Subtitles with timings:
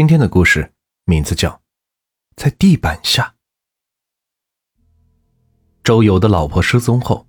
[0.00, 0.72] 今天的故事
[1.04, 1.50] 名字叫
[2.34, 3.34] 《在地板下》。
[5.84, 7.28] 周游的老婆失踪后，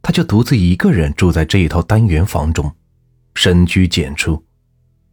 [0.00, 2.72] 他就独自一个人住在这一套单元房中，
[3.34, 4.40] 深居简出，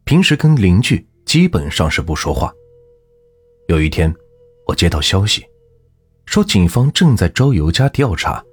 [0.03, 2.53] 平时跟邻居基本上是不说话。
[3.69, 4.13] 有一天，
[4.67, 5.43] 我接到消息，
[6.27, 8.45] 说警方正在周游家调查，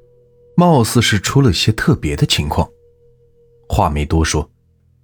[0.57, 2.67] 貌似是出了些特别的情况。
[3.69, 4.51] 话没多说，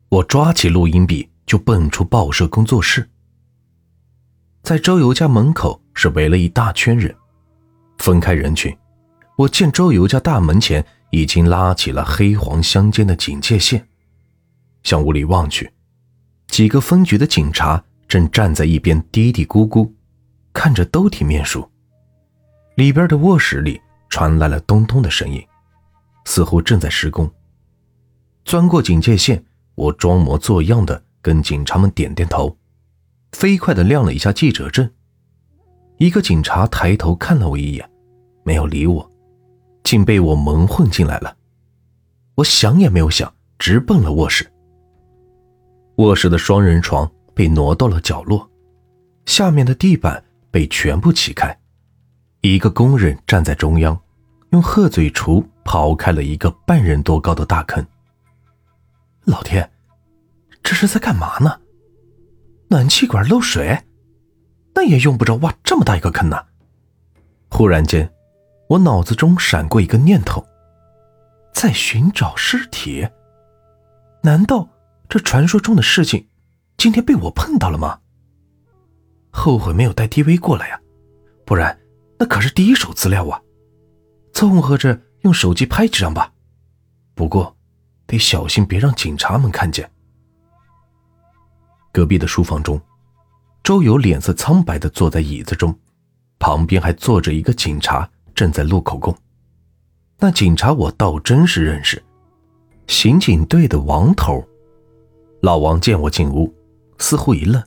[0.09, 3.07] 我抓起录音笔就奔出报社工作室。
[4.63, 7.13] 在周游家门口是围了一大圈人，
[7.99, 8.75] 分开人群，
[9.37, 13.85] 我见周游家大门前已经拉起了黑黄相间的警戒线。
[14.85, 15.69] 向屋里望去，
[16.47, 19.91] 几个分局的警察正站在一边嘀嘀咕咕，
[20.53, 21.69] 看着都挺面熟。
[22.77, 25.45] 里边的卧室里传来了咚咚的声音，
[26.25, 27.29] 似乎正在施工。
[28.45, 32.57] 钻过警戒线，我装模作样的跟警察们点点头。
[33.33, 34.89] 飞快的亮了一下记者证，
[35.99, 37.91] 一个警察抬头看了我一眼，
[38.45, 39.11] 没有理我，
[39.83, 41.37] 竟被我蒙混进来了。
[42.37, 44.51] 我想也没有想，直奔了卧室。
[45.97, 48.49] 卧室的双人床被挪到了角落，
[49.27, 51.59] 下面的地板被全部起开，
[52.43, 53.99] 一个工人站在中央，
[54.51, 57.85] 用鹤嘴锄刨开了一个半人多高的大坑。
[59.25, 59.71] 老天，
[60.63, 61.59] 这是在干嘛呢？
[62.73, 63.85] 暖气管漏水，
[64.75, 66.43] 那也用不着挖这么大一个坑呢。
[67.51, 68.11] 忽然间，
[68.67, 70.43] 我脑子中闪过一个念头：
[71.53, 73.07] 在寻找尸体。
[74.23, 74.67] 难道
[75.07, 76.27] 这传说中的事情
[76.79, 78.01] 今天被我碰到了吗？
[79.31, 80.81] 后悔没有带 DV 过来呀，
[81.45, 81.79] 不然
[82.19, 83.39] 那可是第一手资料啊！
[84.33, 86.33] 凑合着用手机拍几张吧，
[87.15, 87.55] 不过
[88.07, 89.91] 得小心别让警察们看见。
[91.93, 92.81] 隔壁的书房中，
[93.63, 95.79] 周游脸色苍白的坐在椅子中，
[96.39, 99.15] 旁边还坐着一个警察，正在录口供。
[100.19, 102.03] 那警察我倒真是认识，
[102.87, 104.43] 刑警队的王头。
[105.43, 106.51] 老王见我进屋，
[106.99, 107.63] 似乎一愣，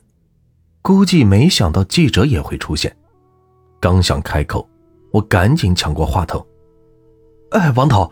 [0.82, 2.96] 估计没想到记者也会出现。
[3.78, 4.68] 刚想开口，
[5.12, 6.44] 我赶紧抢过话头
[7.52, 8.10] ：“哎，王头，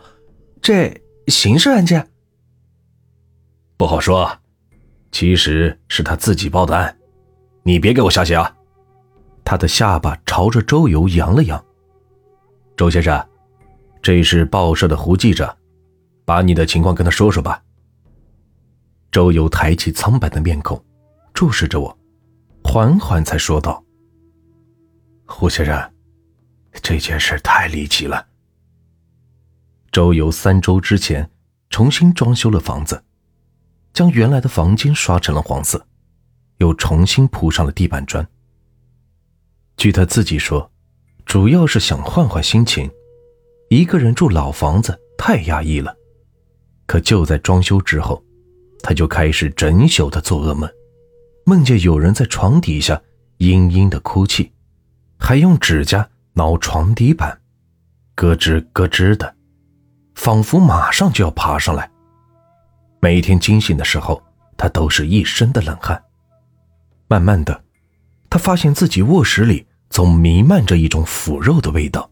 [0.61, 2.07] 这刑事案件
[3.75, 4.39] 不好说。”
[5.11, 6.97] 其实是他自己报的案，
[7.63, 8.53] 你别给我瞎写啊！
[9.45, 11.63] 他的下巴朝着周游扬了扬。
[12.75, 13.25] 周先生，
[14.01, 15.55] 这是报社的胡记者，
[16.25, 17.63] 把你的情况跟他说说吧。
[19.11, 20.83] 周游抬起苍白的面孔，
[21.33, 21.97] 注视着我，
[22.63, 23.81] 缓缓才说道
[25.25, 25.93] ：“胡先生，
[26.81, 28.27] 这件事太离奇了。
[29.93, 31.31] 周游三周之前
[31.69, 33.01] 重新装修了房子。”
[33.95, 35.87] 将原来的房间刷成了黄色，
[36.57, 38.27] 又重新铺上了地板砖。
[39.77, 40.69] 据他自己说，
[41.25, 42.91] 主要是想换换心情，
[43.69, 45.95] 一个人住老房子太压抑了。
[46.85, 48.21] 可就在装修之后，
[48.83, 50.69] 他就开始整宿的做噩梦，
[51.45, 53.01] 梦见有人在床底下
[53.37, 54.51] 嘤嘤的哭泣，
[55.17, 57.39] 还用指甲挠床底板，
[58.13, 59.33] 咯吱咯吱的，
[60.15, 61.89] 仿佛马上就要爬上来。
[63.05, 64.19] 每天惊醒的时候，
[64.57, 66.03] 他都是一身的冷汗。
[67.07, 67.63] 慢慢的，
[68.31, 72.09] 他发现自己卧室里总弥漫着一种腐肉的味道。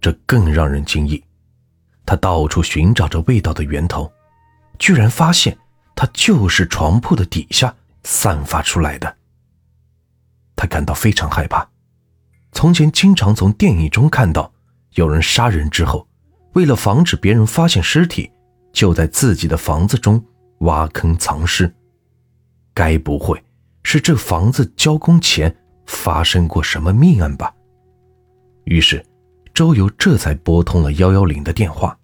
[0.00, 1.22] 这更让人惊异。
[2.04, 4.12] 他到处寻找着味道的源头，
[4.76, 5.56] 居然发现
[5.94, 9.16] 它就是床铺的底下散发出来的。
[10.56, 11.64] 他感到非常害怕。
[12.50, 14.52] 从前经常从电影中看到
[14.94, 16.08] 有人杀人之后，
[16.54, 18.28] 为了防止别人发现尸体。
[18.76, 20.22] 就在自己的房子中
[20.58, 21.74] 挖坑藏尸，
[22.74, 23.42] 该不会
[23.82, 25.56] 是这房子交工前
[25.86, 27.54] 发生过什么命案吧？
[28.64, 29.02] 于是，
[29.54, 31.98] 周游这才拨通了幺幺零的电话。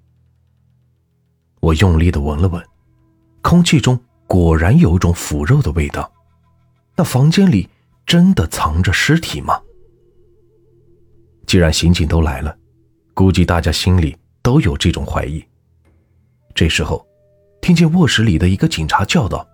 [1.60, 2.64] 我用力的闻了闻，
[3.42, 6.10] 空气中果然有一种腐肉的味道。
[6.96, 7.68] 那房间里
[8.06, 9.60] 真的藏着尸体吗？
[11.46, 12.56] 既然刑警都来了，
[13.12, 15.44] 估计大家心里都有这种怀疑。
[16.54, 17.06] 这时候，
[17.60, 19.46] 听见卧室里的一个警察叫道：“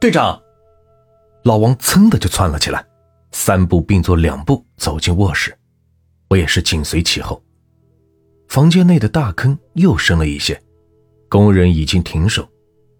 [0.00, 0.40] 队长！”
[1.44, 2.84] 老王噌的就窜了起来，
[3.30, 5.56] 三步并作两步走进卧室，
[6.28, 7.40] 我也是紧随其后。
[8.48, 10.60] 房间内的大坑又深了一些，
[11.28, 12.48] 工人已经停手，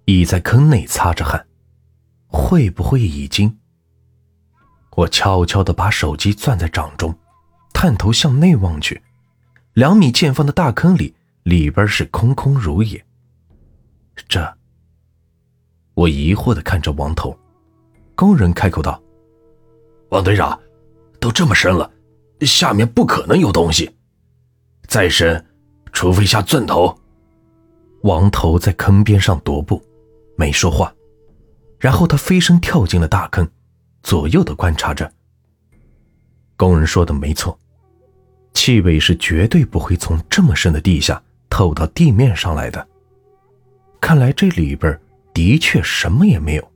[0.05, 1.44] 倚在坑内擦着汗。
[2.29, 3.58] 会不会已经？
[4.97, 7.12] 我悄悄地把手机攥在掌中，
[7.75, 9.03] 探头向内望去，
[9.75, 11.15] 两米见方的大坑里。
[11.46, 13.00] 里边是空空如也。
[14.26, 14.52] 这，
[15.94, 17.38] 我疑惑的看着王头，
[18.16, 19.00] 工人开口道
[20.10, 20.58] ：“王队长，
[21.20, 21.88] 都这么深了，
[22.40, 23.88] 下面不可能有东西。
[24.88, 25.46] 再深，
[25.93, 26.98] 除非下钻头。”
[28.02, 29.81] 王头在坑边上踱步，
[30.37, 30.93] 没说话。
[31.78, 33.48] 然后他飞身跳进了大坑，
[34.02, 35.08] 左右的观察着。
[36.56, 37.56] 工人说的没错，
[38.52, 41.22] 气味是绝对不会从这么深的地下
[41.56, 42.87] 透到地面上来的。
[43.99, 45.00] 看来这里边
[45.32, 46.73] 的确什么也没有。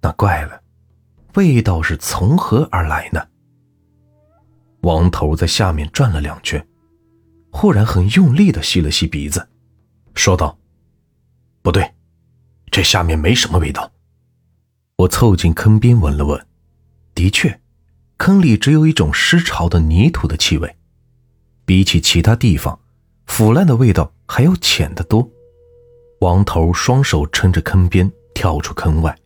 [0.00, 0.58] 那怪了，
[1.34, 3.22] 味道是从何而来呢？
[4.80, 6.66] 王头在下面转了两圈，
[7.50, 9.46] 忽然很用力的吸了吸鼻子。
[10.14, 10.58] 说道
[11.60, 11.92] ：“不对，
[12.70, 13.92] 这下面没什么味道。”
[14.96, 16.46] 我凑近坑边闻了闻，
[17.14, 17.60] 的确，
[18.16, 20.74] 坑里只有一种湿潮的泥土的气味，
[21.66, 22.80] 比起其他地方，
[23.28, 25.26] 腐烂的味道还要浅得多。
[26.20, 29.16] 王头双手撑着坑边，跳出坑外。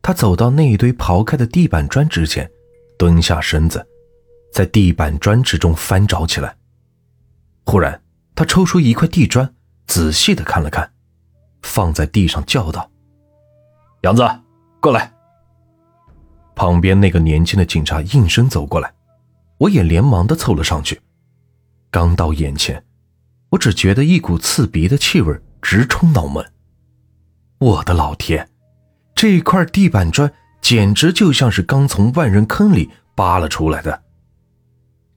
[0.00, 2.48] 他走到那一堆刨开的地板砖之前，
[2.96, 3.84] 蹲下身子，
[4.52, 6.56] 在地板砖之中翻找起来。
[7.64, 8.00] 忽然，
[8.36, 9.52] 他抽出一块地砖。
[9.86, 10.90] 仔细的看了看，
[11.62, 12.90] 放在地上，叫道
[14.00, 14.22] ：“杨子，
[14.80, 15.12] 过来。”
[16.56, 18.94] 旁边那个年轻的警察应声走过来，
[19.58, 21.00] 我也连忙的凑了上去。
[21.90, 22.82] 刚到眼前，
[23.54, 26.44] 我只觉得一股刺鼻的气味直冲脑门。
[27.58, 28.48] 我的老天，
[29.14, 34.02] 这块地板砖简直就像是刚从万人坑里扒了出来的。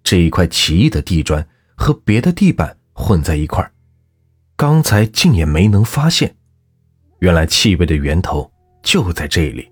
[0.04, 1.46] 这一块奇异的地砖
[1.76, 3.72] 和别的地板混在一块。
[4.56, 6.36] 刚才竟也没能发现，
[7.20, 8.52] 原来气味的源头
[8.84, 9.72] 就在这里。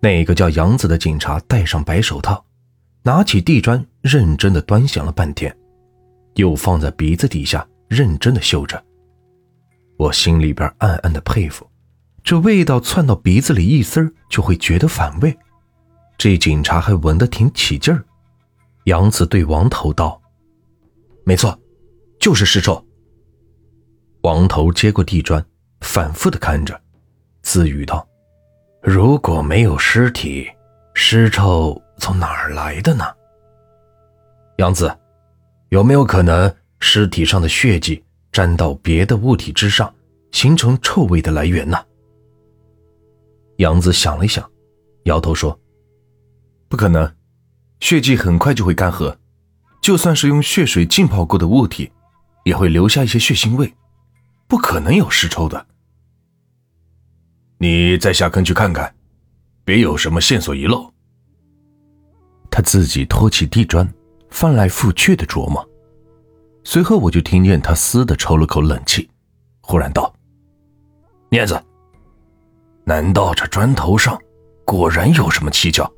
[0.00, 2.44] 那个叫杨子的警察戴上白手套，
[3.02, 5.54] 拿起地砖，认真的端详了半天，
[6.38, 8.82] 又放在鼻子底下，认真的嗅着。
[9.96, 11.68] 我心里边暗暗的佩服，
[12.22, 15.36] 这味道窜到鼻子里一丝就会觉得反胃，
[16.16, 18.04] 这警察还闻得挺起劲儿。
[18.84, 20.20] 杨子对王头道
[21.26, 21.58] ：“没错，
[22.20, 22.82] 就是尸臭。”
[24.22, 25.44] 王头接过地砖，
[25.80, 26.80] 反复的看着，
[27.42, 28.06] 自语道
[28.80, 30.48] ：“如果没有尸体，
[30.94, 33.04] 尸臭从哪儿来的呢？”
[34.58, 34.96] 杨子，
[35.70, 39.94] 有没有可能尸体上的血迹沾到别的物体之上，
[40.32, 41.78] 形成臭味的来源呢？
[43.56, 44.48] 杨子想了想，
[45.04, 45.58] 摇头说
[46.68, 47.14] ：“不可能，
[47.80, 49.16] 血迹很快就会干涸，
[49.82, 51.90] 就算是用血水浸泡过的物体，
[52.44, 53.72] 也会留下一些血腥味。”
[54.48, 55.66] 不可能有尸臭的。
[57.58, 58.94] 你再下坑去看看，
[59.62, 60.90] 别有什么线索遗漏。
[62.50, 63.86] 他自己托起地砖，
[64.30, 65.66] 翻来覆去的琢磨。
[66.64, 69.08] 随后我就听见他嘶的抽了口冷气，
[69.60, 70.12] 忽然道
[71.30, 71.60] ：“镊子，
[72.84, 74.18] 难道这砖头上
[74.64, 75.90] 果然有什么蹊跷？”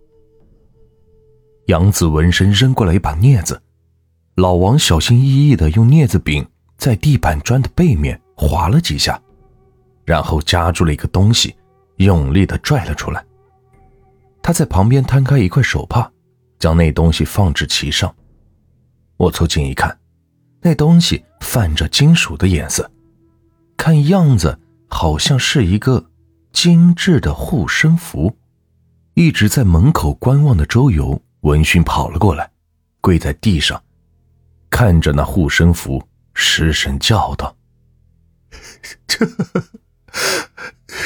[1.67, 3.61] 杨子闻声扔过来一把镊子，
[4.37, 6.47] 老王小心翼翼的用镊子柄
[6.77, 8.21] 在地板砖的背面。
[8.43, 9.21] 划了几下，
[10.07, 11.55] 然后夹住了一个东西，
[11.97, 13.23] 用力的拽了出来。
[14.43, 16.11] 他在旁边摊开一块手帕，
[16.59, 18.11] 将那东西放置其上。
[19.21, 19.99] 我凑近一看，
[20.63, 22.91] 那东西泛着金属的颜色，
[23.77, 24.59] 看样子
[24.89, 26.07] 好像是一个
[26.53, 28.35] 精致的护身符。
[29.13, 32.51] 一直在门口观望的周游闻讯跑了过来，
[33.03, 33.83] 跪在地上，
[34.71, 37.55] 看着那护身符，失声叫道。
[39.07, 39.27] 这，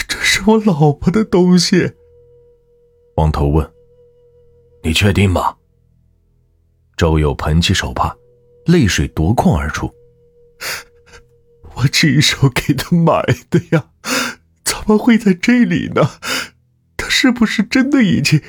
[0.06, 1.94] 这是我老婆的东西。
[3.16, 3.68] 王头问
[4.85, 5.56] ：“你确定吗？”
[6.96, 8.16] 周友捧起手帕，
[8.66, 9.92] 泪水夺眶而出。
[11.74, 13.86] 我亲手给他买的呀，
[14.64, 16.08] 怎么会在这里呢？
[16.96, 18.40] 他是不是真的已经……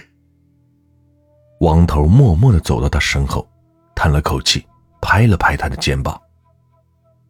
[1.61, 3.47] 王头默默的走到他身后，
[3.95, 4.65] 叹了口气，
[5.01, 6.21] 拍了拍他的肩膀。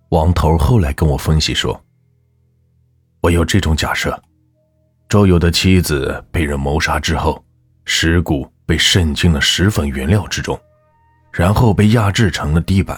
[0.10, 1.81] 王头后来跟我分析说
[3.22, 4.22] ：“我有这种假设，
[5.07, 7.43] 周友的妻子被人谋杀之后，
[7.86, 10.60] 尸骨被渗进了石粉原料之中，
[11.36, 12.98] 然后被压制成了地板，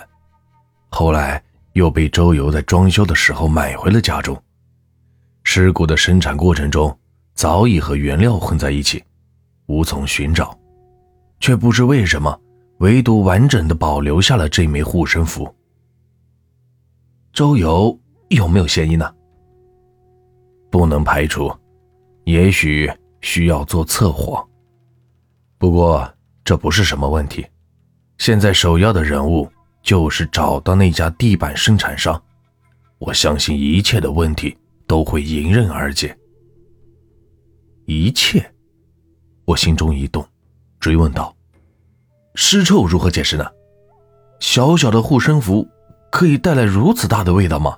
[0.90, 4.40] 后来又被周游在装修的时候买回了家中。
[5.44, 6.96] 尸骨的生产过程中
[7.34, 9.04] 早已和原料混在一起，
[9.66, 10.56] 无从寻找，
[11.40, 12.40] 却不知为什么，
[12.78, 15.52] 唯独完整的保留下了这枚护身符。”
[17.34, 19.12] 周游有没有嫌疑呢？
[20.70, 21.52] 不能排除，
[22.26, 22.92] 也许
[23.22, 24.48] 需要做测谎。
[25.58, 26.08] 不过
[26.44, 27.44] 这不是什么问题，
[28.18, 29.50] 现在首要的任务
[29.82, 32.22] 就是找到那家地板生产商。
[32.98, 34.58] 我相信一切的问题
[34.88, 36.18] 都会迎刃而解。
[37.86, 38.52] 一切。
[39.46, 40.28] 我心中一动，
[40.80, 41.34] 追问道
[42.36, 43.50] ：“尸臭如何解释呢？
[44.42, 45.66] 小小的护身符
[46.12, 47.78] 可以带来如此大的味道吗？”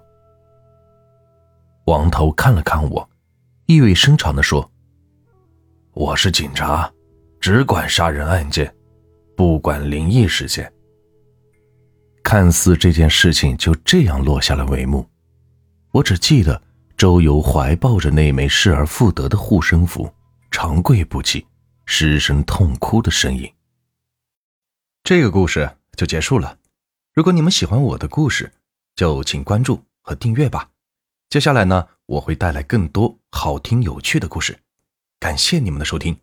[1.86, 3.08] 王头看了看我，
[3.68, 4.68] 意味深长地说
[5.94, 6.92] ：“我是警察，
[7.40, 8.74] 只管杀人案件，
[9.40, 10.70] 不管灵异事件。”
[12.22, 15.08] 看似这件事情就这样落下了帷幕，
[15.92, 16.62] 我只记得
[16.98, 20.14] 周游怀抱着那枚失而复得的护身符，
[20.52, 21.46] 长跪不起。
[21.86, 23.50] 失声痛哭的声音。
[25.06, 26.60] 这个故事就结束了。
[27.14, 28.52] 如果你们喜欢我的故事，
[28.94, 30.70] 就请关注和订阅吧。
[31.30, 34.60] 接下来呢，我会带来更多好听有趣的故事。
[35.18, 36.16] 感谢你们的收听。